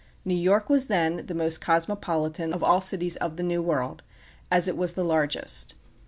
New 0.25 0.33
York 0.33 0.67
was 0.67 0.87
then 0.87 1.27
the 1.27 1.35
most 1.35 1.61
cosmopolitan 1.61 2.53
of 2.53 2.63
all 2.63 2.81
cities 2.81 3.17
of 3.17 3.37
the 3.37 3.43
New 3.43 3.61
World, 3.61 4.01
as 4.49 4.67
it 4.67 4.75
was 4.75 4.93
the 4.93 5.03
largest. 5.05 5.75